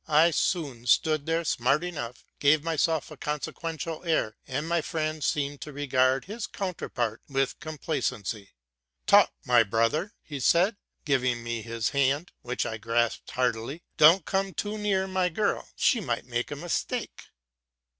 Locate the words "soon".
0.31-0.87